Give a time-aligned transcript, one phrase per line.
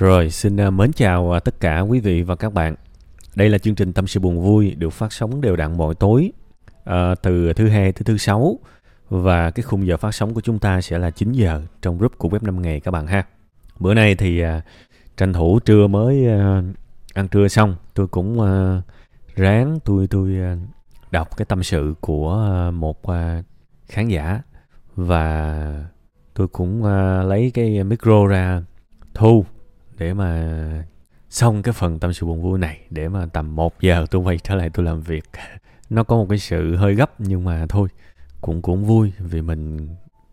[0.00, 2.74] Rồi, xin à, mến chào à, tất cả quý vị và các bạn.
[3.34, 6.32] Đây là chương trình Tâm sự buồn vui được phát sóng đều đặn mỗi tối
[6.84, 8.58] à, từ thứ hai tới thứ sáu
[9.08, 12.18] và cái khung giờ phát sóng của chúng ta sẽ là 9 giờ trong group
[12.18, 13.26] của web 5 ngày các bạn ha.
[13.78, 14.60] Bữa nay thì à,
[15.16, 16.62] tranh thủ trưa mới à,
[17.14, 18.82] ăn trưa xong, tôi cũng à,
[19.34, 20.56] ráng tôi tôi à,
[21.10, 23.42] đọc cái tâm sự của à, một à,
[23.88, 24.42] khán giả
[24.96, 25.84] và
[26.34, 28.62] tôi cũng à, lấy cái micro ra
[29.14, 29.44] thu
[30.00, 30.48] để mà
[31.30, 34.38] xong cái phần tâm sự buồn vui này để mà tầm 1 giờ tôi quay
[34.38, 35.24] trở lại tôi làm việc.
[35.90, 37.88] Nó có một cái sự hơi gấp nhưng mà thôi
[38.40, 39.88] cũng cũng vui vì mình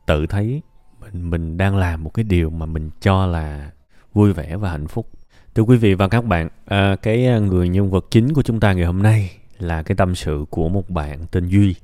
[0.05, 0.61] tự thấy
[1.01, 3.71] mình mình đang làm một cái điều mà mình cho là
[4.13, 5.09] vui vẻ và hạnh phúc.
[5.55, 8.73] Thưa quý vị và các bạn à, cái người nhân vật chính của chúng ta
[8.73, 11.75] ngày hôm nay là cái tâm sự của một bạn tên duy.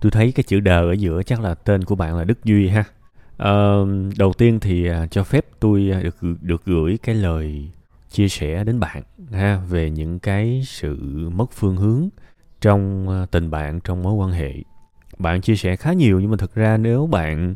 [0.00, 2.68] Tôi thấy cái chữ đờ ở giữa chắc là tên của bạn là đức duy
[2.68, 2.84] ha.
[3.40, 3.86] Ờ,
[4.18, 7.70] đầu tiên thì uh, cho phép tôi à, được được gửi cái lời
[8.10, 10.96] chia sẻ đến bạn ha về những cái sự
[11.32, 12.08] mất phương hướng
[12.60, 14.52] trong uh, tình bạn trong mối quan hệ.
[15.18, 17.54] Bạn chia sẻ khá nhiều nhưng mà thực ra nếu bạn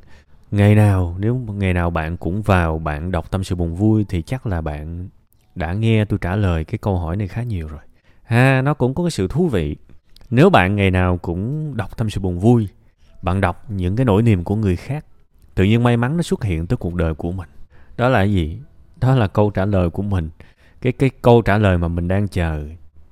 [0.50, 4.22] ngày nào nếu ngày nào bạn cũng vào bạn đọc tâm sự buồn vui thì
[4.22, 5.08] chắc là bạn
[5.54, 7.80] đã nghe tôi trả lời cái câu hỏi này khá nhiều rồi.
[8.22, 9.76] Ha, nó cũng có cái sự thú vị.
[10.30, 12.68] Nếu bạn ngày nào cũng đọc tâm sự buồn vui,
[13.22, 15.04] bạn đọc những cái nỗi niềm của người khác
[15.54, 17.48] tự nhiên may mắn nó xuất hiện tới cuộc đời của mình.
[17.96, 18.58] Đó là gì?
[19.00, 20.30] Đó là câu trả lời của mình.
[20.80, 22.68] Cái cái câu trả lời mà mình đang chờ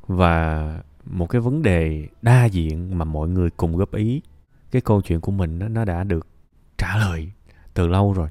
[0.06, 0.68] và
[1.04, 4.22] một cái vấn đề đa diện mà mọi người cùng góp ý.
[4.70, 6.26] Cái câu chuyện của mình nó, nó đã được
[6.78, 7.32] trả lời
[7.74, 8.28] từ lâu rồi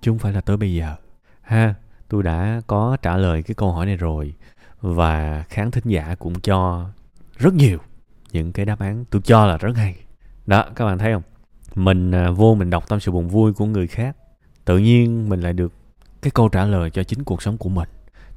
[0.00, 0.96] chứ không phải là tới bây giờ.
[1.42, 1.74] Ha
[2.08, 4.34] tôi đã có trả lời cái câu hỏi này rồi
[4.80, 6.90] và khán thính giả cũng cho
[7.38, 7.78] rất nhiều
[8.32, 9.96] những cái đáp án tôi cho là rất hay.
[10.46, 11.22] Đó các bạn thấy không?
[11.74, 14.16] Mình à, vô mình đọc tâm sự buồn vui của người khác.
[14.64, 15.72] Tự nhiên mình lại được
[16.22, 17.88] cái câu trả lời cho chính cuộc sống của mình.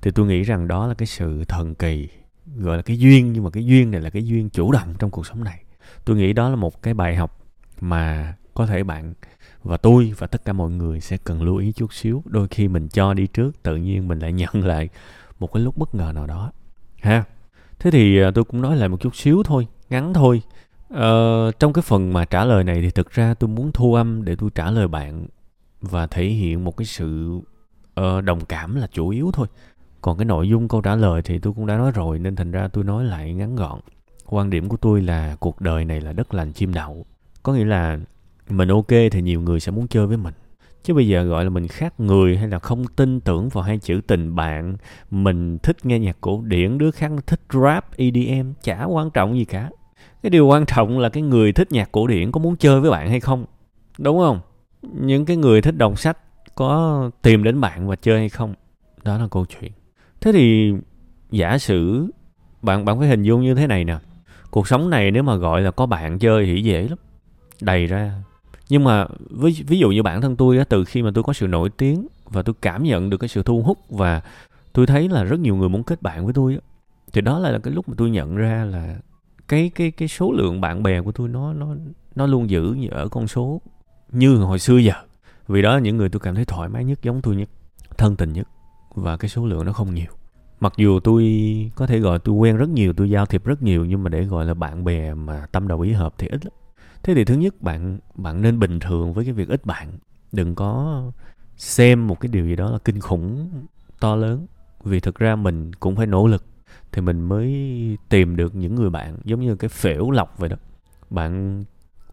[0.02, 2.10] Thì tôi nghĩ rằng đó là cái sự thần kỳ,
[2.58, 5.12] gọi là cái duyên, nhưng mà cái duyên này là cái duyên chủ động trong
[5.12, 5.64] cuộc sống này.
[6.06, 7.40] Tôi nghĩ đó là một cái bài học
[7.82, 9.14] mà có thể bạn
[9.64, 12.24] và tôi và tất cả mọi người sẽ cần lưu ý chút xíu.
[12.26, 14.90] Đôi khi mình cho đi trước, tự nhiên mình lại nhận lại
[15.40, 16.52] một cái lúc bất ngờ nào đó,
[17.02, 17.24] ha?
[17.80, 20.42] Thế thì à, tôi cũng nói lại một chút xíu thôi, ngắn thôi.
[20.90, 24.26] Ờ, trong cái phần mà trả lời này thì thực ra tôi muốn thu âm
[24.26, 25.26] để tôi trả lời bạn
[25.82, 27.40] và thể hiện một cái sự
[28.00, 29.48] uh, đồng cảm là chủ yếu thôi.
[30.02, 32.52] Còn cái nội dung câu trả lời thì tôi cũng đã nói rồi nên thành
[32.52, 33.80] ra tôi nói lại ngắn gọn.
[34.26, 37.06] Quan điểm của tôi là cuộc đời này là đất lành chim đậu.
[37.44, 38.00] Có nghĩa là
[38.50, 40.34] mình ok thì nhiều người sẽ muốn chơi với mình.
[40.84, 43.78] Chứ bây giờ gọi là mình khác người hay là không tin tưởng vào hai
[43.78, 44.78] chữ tình bạn,
[45.12, 49.46] mình thích nghe nhạc cổ điển, đứa khác thích rap, EDM, chả quan trọng gì
[49.46, 49.70] cả
[50.24, 52.92] cái điều quan trọng là cái người thích nhạc cổ điển có muốn chơi với
[52.92, 53.46] bạn hay không
[53.98, 54.40] đúng không?
[54.82, 56.18] Những cái người thích đọc sách
[56.56, 58.54] có tìm đến bạn và chơi hay không
[59.04, 59.72] đó là câu chuyện.
[60.22, 60.74] Thế thì
[61.32, 62.08] giả sử
[62.62, 63.98] bạn bạn phải hình dung như thế này nè.
[64.52, 66.98] Cuộc sống này nếu mà gọi là có bạn chơi thì dễ lắm
[67.62, 68.14] đầy ra.
[68.70, 71.34] Nhưng mà ví, ví dụ như bản thân tôi á từ khi mà tôi có
[71.34, 74.22] sự nổi tiếng và tôi cảm nhận được cái sự thu hút và
[74.74, 76.60] tôi thấy là rất nhiều người muốn kết bạn với tôi á
[77.14, 78.98] thì đó là cái lúc mà tôi nhận ra là
[79.48, 81.76] cái cái cái số lượng bạn bè của tôi nó nó
[82.16, 83.62] nó luôn giữ ở con số
[84.12, 84.94] như hồi xưa giờ.
[85.48, 87.50] Vì đó là những người tôi cảm thấy thoải mái nhất, giống tôi nhất,
[87.98, 88.48] thân tình nhất,
[88.96, 90.12] và cái số lượng nó không nhiều.
[90.60, 91.26] Mặc dù tôi
[91.76, 94.24] có thể gọi tôi quen rất nhiều, tôi giao thiệp rất nhiều, nhưng mà để
[94.24, 96.54] gọi là bạn bè mà tâm đầu ý hợp thì ít lắm.
[97.04, 99.98] Thế thì thứ nhất, bạn bạn nên bình thường với cái việc ít bạn.
[100.32, 101.02] Đừng có
[101.58, 103.50] xem một cái điều gì đó là kinh khủng,
[104.00, 104.48] to lớn.
[104.84, 106.46] Vì thực ra mình cũng phải nỗ lực
[106.92, 107.52] thì mình mới
[108.10, 110.56] tìm được những người bạn giống như cái phễu lọc vậy đó.
[111.10, 111.64] Bạn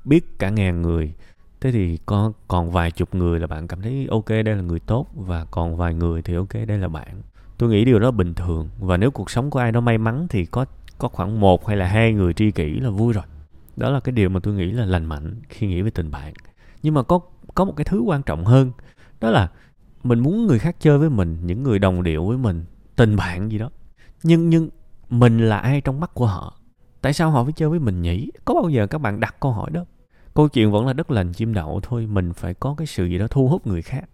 [0.05, 1.15] biết cả ngàn người,
[1.61, 4.81] thế thì có còn vài chục người là bạn cảm thấy ok, đây là người
[4.81, 7.23] tốt, và còn vài người thì ok, đây là bạn.
[7.59, 10.27] Tôi nghĩ điều đó bình thường, và nếu cuộc sống của ai đó may mắn
[10.31, 10.65] thì có
[10.99, 13.25] có khoảng một hay là hai người tri kỷ là vui rồi.
[13.77, 16.35] Đó là cái điều mà tôi nghĩ là lành mạnh khi nghĩ về tình bạn.
[16.83, 17.21] Nhưng mà có
[17.55, 18.71] có một cái thứ quan trọng hơn,
[19.21, 19.51] đó là
[20.03, 22.65] mình muốn người khác chơi với mình, những người đồng điệu với mình,
[22.97, 23.71] tình bạn gì đó
[24.25, 24.69] nhưng nhưng
[25.09, 26.61] mình là ai trong mắt của họ?
[27.01, 28.31] Tại sao họ phải chơi với mình nhỉ?
[28.45, 29.85] Có bao giờ các bạn đặt câu hỏi đó?
[30.35, 33.19] Câu chuyện vẫn là đất lành chim đậu thôi, mình phải có cái sự gì
[33.19, 34.05] đó thu hút người khác.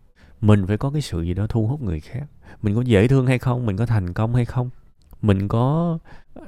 [0.41, 2.27] Mình phải có cái sự gì đó thu hút người khác.
[2.63, 3.67] Mình có dễ thương hay không?
[3.67, 4.71] Mình có thành công hay không?
[5.23, 5.99] Mình có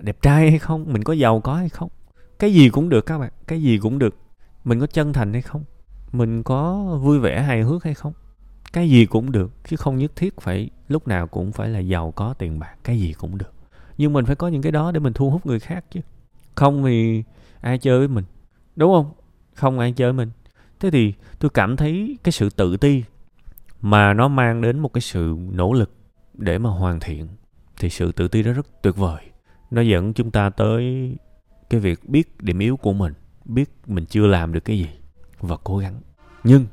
[0.00, 0.92] đẹp trai hay không?
[0.92, 1.90] Mình có giàu có hay không?
[2.38, 4.16] Cái gì cũng được các bạn, cái gì cũng được.
[4.64, 5.64] Mình có chân thành hay không?
[6.12, 8.12] Mình có vui vẻ hài hước hay không?
[8.72, 12.10] Cái gì cũng được, chứ không nhất thiết phải, lúc nào cũng phải là giàu
[12.10, 13.52] có tiền bạc, cái gì cũng được.
[13.98, 16.00] Nhưng mình phải có những cái đó để mình thu hút người khác chứ.
[16.54, 17.24] Không thì
[17.60, 18.24] ai chơi với mình,
[18.76, 19.12] đúng không?
[19.54, 20.30] Không ai chơi với mình.
[20.80, 23.04] Thế thì tôi cảm thấy cái sự tự ti
[23.80, 25.90] mà nó mang đến một cái sự nỗ lực
[26.34, 27.28] để mà hoàn thiện,
[27.78, 29.22] thì sự tự ti đó rất tuyệt vời.
[29.70, 31.14] Nó dẫn chúng ta tới
[31.70, 33.12] cái việc biết điểm yếu của mình,
[33.44, 34.88] biết mình chưa làm được cái gì
[35.40, 36.00] và cố gắng.
[36.44, 36.66] Nhưng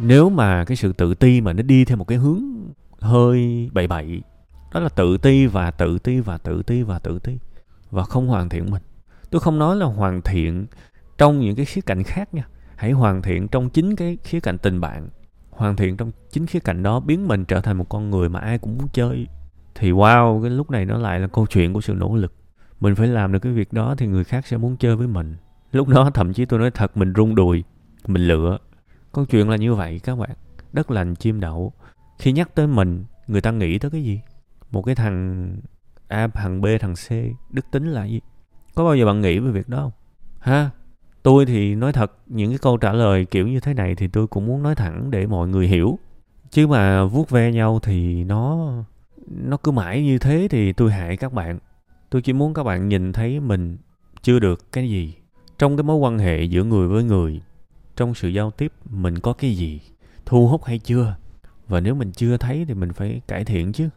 [0.00, 2.42] nếu mà cái sự tự ti mà nó đi theo một cái hướng
[3.00, 4.22] hơi bậy bậy,
[4.74, 7.38] đó là tự ti và tự ti và tự ti và tự ti,
[7.90, 8.82] và không hoàn thiện mình.
[9.30, 10.66] Tôi không nói là hoàn thiện
[11.18, 12.46] trong những cái khía cạnh khác nha.
[12.76, 15.08] Hãy hoàn thiện trong chính cái khía cạnh tình bạn.
[15.50, 18.38] Hoàn thiện trong chính khía cạnh đó biến mình trở thành một con người mà
[18.38, 19.26] ai cũng muốn chơi.
[19.74, 22.32] Thì wow, cái lúc này nó lại là câu chuyện của sự nỗ lực.
[22.80, 25.36] Mình phải làm được cái việc đó thì người khác sẽ muốn chơi với mình.
[25.72, 27.64] Lúc đó thậm chí tôi nói thật, mình rung đùi,
[28.06, 28.58] mình lựa
[29.12, 30.30] câu chuyện là như vậy các bạn.
[30.72, 31.72] Đất lành chim đậu.
[32.18, 34.20] Khi nhắc tới mình, người ta nghĩ tới cái gì?
[34.70, 35.56] Một cái thằng
[36.08, 37.12] a, thằng b, thằng c,
[37.50, 38.20] đức tính là gì?
[38.74, 39.92] Có bao giờ bạn nghĩ về việc đó không?
[40.38, 40.70] Ha?
[41.22, 44.26] Tôi thì nói thật, những cái câu trả lời kiểu như thế này thì tôi
[44.26, 45.98] cũng muốn nói thẳng để mọi người hiểu.
[46.50, 48.72] Chứ mà vuốt ve nhau thì nó
[49.26, 51.58] nó cứ mãi như thế thì tôi hại các bạn.
[52.10, 53.78] Tôi chỉ muốn các bạn nhìn thấy mình
[54.22, 55.14] chưa được cái gì.
[55.58, 57.40] Trong cái mối quan hệ giữa người với người
[58.00, 59.80] trong sự giao tiếp mình có cái gì,
[60.26, 61.16] thu hút hay chưa?
[61.68, 63.88] Và nếu mình chưa thấy thì mình phải cải thiện chứ.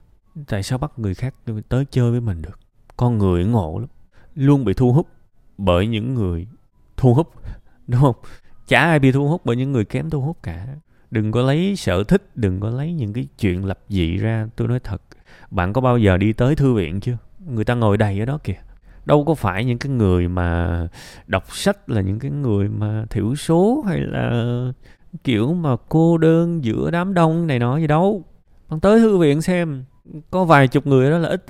[0.47, 1.35] Tại sao bắt người khác
[1.69, 2.59] tới chơi với mình được?
[2.97, 3.89] Con người ngộ lắm,
[4.35, 5.07] luôn bị thu hút
[5.57, 6.47] bởi những người
[6.97, 7.33] thu hút,
[7.88, 8.15] đúng không?
[8.67, 10.67] Chả ai bị thu hút bởi những người kém thu hút cả.
[11.11, 14.47] Đừng có lấy sở thích, đừng có lấy những cái chuyện lập dị ra.
[14.56, 15.01] Tôi nói thật,
[15.51, 17.17] bạn có bao giờ đi tới thư viện chưa?
[17.47, 18.61] Người ta ngồi đầy ở đó kìa
[19.05, 20.79] đâu có phải những cái người mà
[21.27, 24.65] đọc sách là những cái người mà thiểu số hay là
[25.23, 28.23] kiểu mà cô đơn giữa đám đông này nọ gì đâu.
[28.69, 29.83] Bạn tới thư viện xem,
[30.31, 31.45] có vài chục người đó là ít.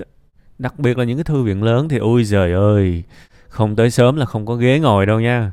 [0.58, 3.02] Đặc biệt là những cái thư viện lớn thì ôi giời ơi,
[3.48, 5.52] không tới sớm là không có ghế ngồi đâu nha.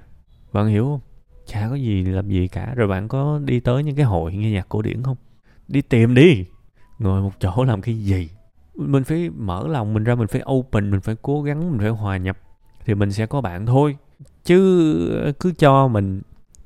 [0.53, 0.99] Bạn hiểu không?
[1.47, 2.73] Chả có gì làm gì cả.
[2.75, 5.17] Rồi bạn có đi tới những cái hội nghe nhạc cổ điển không?
[5.67, 6.45] Đi tìm đi.
[6.99, 8.29] Ngồi một chỗ làm cái gì?
[8.75, 11.89] Mình phải mở lòng, mình ra mình phải open, mình phải cố gắng, mình phải
[11.89, 12.37] hòa nhập
[12.85, 13.97] thì mình sẽ có bạn thôi.
[14.43, 16.21] Chứ ờ, cứ cho mình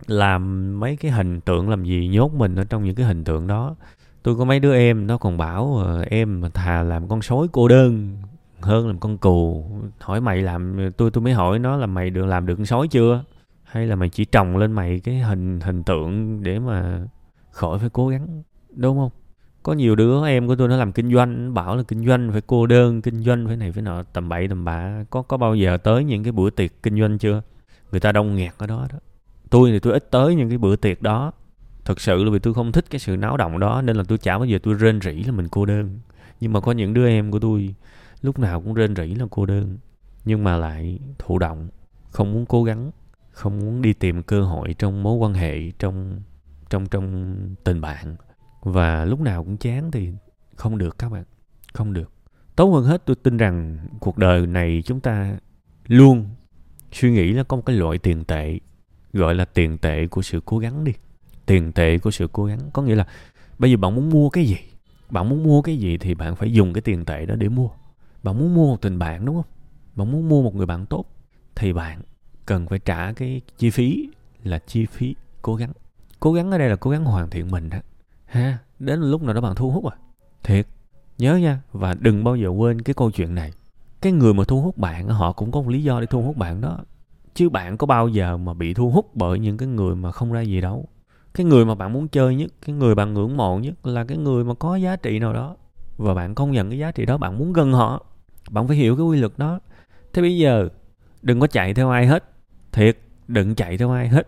[0.08, 3.48] làm mấy cái hình tượng, làm gì nhốt mình ở trong những cái hình tượng
[3.48, 3.76] đó.
[4.24, 7.48] Tôi có mấy đứa em, nó còn bảo ờ, em mà thà làm con sói
[7.52, 8.18] cô đơn
[8.62, 9.66] hơn làm con cù
[10.00, 12.88] hỏi mày làm, tôi tôi mới hỏi nó là mày được, làm được con sói
[12.88, 13.24] chưa?
[13.64, 17.00] Hay là mày chỉ trồng lên mày cái hình hình tượng để mà
[17.52, 18.44] khỏi phải cố gắng,
[18.76, 19.12] đúng không?
[19.66, 22.42] Có nhiều đứa em của tôi nó làm kinh doanh bảo là kinh doanh phải
[22.48, 25.04] cô đơn, kinh doanh phải này phải nọ, tầm bậy tầm bạ.
[25.10, 27.42] Có có bao giờ tới những cái bữa tiệc kinh doanh chưa?
[27.92, 29.00] Người ta đông nghẹt ở đó đó.
[29.50, 31.32] Tôi thì tôi ít tới những cái bữa tiệc đó.
[31.86, 34.18] Thật sự là vì tôi không thích cái sự náo động đó, nên là tôi
[34.18, 36.00] chả bao giờ tôi rên rỉ là mình cô đơn.
[36.40, 37.76] Nhưng mà có những đứa em của tôi,
[38.22, 39.78] lúc nào cũng rên rỉ là cô đơn.
[40.26, 41.68] Nhưng mà lại thụ động,
[42.10, 42.92] không muốn cố gắng,
[43.32, 46.20] không muốn đi tìm cơ hội trong mối quan hệ, trong
[46.70, 48.16] trong trong tình bạn
[48.66, 50.10] và lúc nào cũng chán thì
[50.56, 51.24] không được các bạn,
[51.74, 52.12] không được.
[52.56, 55.38] Tốt hơn hết tôi tin rằng cuộc đời này chúng ta
[55.88, 56.30] luôn
[56.92, 58.60] suy nghĩ là có một cái loại tiền tệ,
[59.14, 60.94] gọi là tiền tệ của sự cố gắng đi.
[61.46, 63.08] Tiền tệ của sự cố gắng, có nghĩa là
[63.60, 64.58] bây giờ bạn muốn mua cái gì?
[65.10, 67.70] Bạn muốn mua cái gì thì bạn phải dùng cái tiền tệ đó để mua.
[68.24, 69.52] Bạn muốn mua một tình bạn, đúng không?
[69.96, 71.06] Bạn muốn mua một người bạn tốt
[71.56, 72.02] thì bạn
[72.46, 74.10] cần phải trả cái chi phí
[74.44, 75.72] là chi phí cố gắng.
[76.20, 77.78] Cố gắng ở đây là cố gắng hoàn thiện mình đó
[78.36, 79.94] ha đến lúc nào đó bạn thu hút rồi,
[80.44, 80.68] thiệt.
[81.18, 83.52] Nhớ nha và đừng bao giờ quên cái câu chuyện này.
[84.02, 86.38] Cái người mà thu hút bạn họ cũng có một lý do để thu hút
[86.38, 86.80] bạn đó.
[87.34, 90.32] Chứ bạn có bao giờ mà bị thu hút bởi những cái người mà không
[90.32, 90.88] ra gì đâu.
[91.34, 94.18] Cái người mà bạn muốn chơi nhất cái người bạn ngưỡng mộ nhất là cái
[94.18, 95.56] người mà có giá trị nào đó.
[95.98, 98.06] Và bạn công nhận cái giá trị đó bạn muốn gần họ.
[98.50, 99.60] Bạn phải hiểu cái quy luật đó.
[100.14, 100.70] Thế bây giờ
[101.22, 102.24] đừng có chạy theo ai hết.
[102.72, 104.28] Thiệt đừng chạy theo ai hết.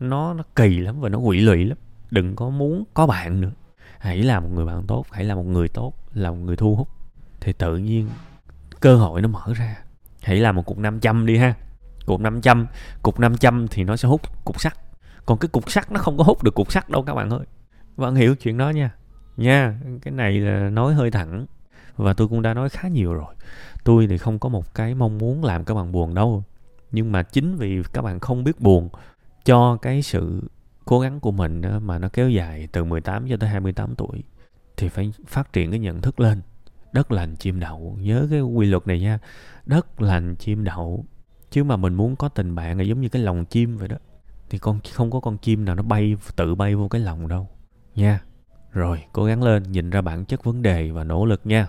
[0.00, 1.78] Nó nó kỳ lắm và nó quỷ lụy lắm
[2.10, 3.52] đừng có muốn có bạn nữa.
[3.98, 6.76] Hãy là một người bạn tốt, hãy là một người tốt là một người thu
[6.76, 6.88] hút.
[7.40, 8.08] Thì tự nhiên
[8.80, 9.76] cơ hội nó mở ra.
[10.22, 11.54] Hãy làm một cục 500 đi ha.
[12.06, 12.66] Cục 500
[13.02, 14.74] cục 500 thì nó sẽ hút cục sắt.
[15.26, 17.46] Còn cái cục sắt nó không có hút được cục sắt đâu các bạn ơi.
[17.96, 18.90] Bạn hiểu chuyện đó nha.
[19.36, 21.46] Nha, cái này là nói hơi thẳng
[21.96, 23.34] và tôi cũng đã nói khá nhiều rồi.
[23.84, 26.44] Tôi thì không có một cái mong muốn làm các bạn buồn đâu.
[26.90, 28.88] Nhưng mà chính vì các bạn không biết buồn
[29.44, 30.42] cho cái sự
[30.88, 34.22] cố gắng của mình mà nó kéo dài từ 18 cho tới 28 tuổi,
[34.76, 36.40] thì phải phát triển cái nhận thức lên.
[36.92, 39.18] Đất lành chim đậu, nhớ cái quy luật này nha.
[39.66, 41.04] Đất lành chim đậu,
[41.50, 43.96] chứ mà mình muốn có tình bạn là giống như cái lòng chim vậy đó,
[44.50, 47.48] thì con không có con chim nào nó bay, tự bay vô cái lòng đâu.
[47.94, 48.20] Nha,
[48.72, 51.66] rồi cố gắng lên, nhìn ra bản chất vấn đề và nỗ lực nha.